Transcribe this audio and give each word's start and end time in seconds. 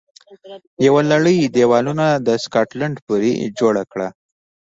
یوه 0.85 1.01
لړۍ 1.11 1.37
دېوالونه 1.55 2.05
د 2.27 2.29
سکاټلند 2.43 2.95
پورې 3.07 3.31
جوړه 3.59 3.83
کړه 3.91 4.07